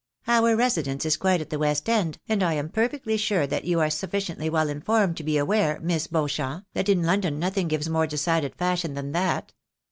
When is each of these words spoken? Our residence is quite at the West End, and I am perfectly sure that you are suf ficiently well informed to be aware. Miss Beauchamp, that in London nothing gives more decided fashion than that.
Our 0.27 0.55
residence 0.55 1.05
is 1.05 1.15
quite 1.15 1.41
at 1.41 1.51
the 1.51 1.59
West 1.59 1.87
End, 1.87 2.17
and 2.27 2.41
I 2.41 2.53
am 2.55 2.69
perfectly 2.69 3.17
sure 3.17 3.45
that 3.45 3.65
you 3.65 3.79
are 3.79 3.91
suf 3.91 4.09
ficiently 4.09 4.49
well 4.49 4.67
informed 4.67 5.15
to 5.17 5.23
be 5.23 5.37
aware. 5.37 5.79
Miss 5.79 6.07
Beauchamp, 6.07 6.65
that 6.73 6.89
in 6.89 7.03
London 7.03 7.37
nothing 7.37 7.67
gives 7.67 7.87
more 7.87 8.07
decided 8.07 8.55
fashion 8.55 8.95
than 8.95 9.11
that. 9.11 9.53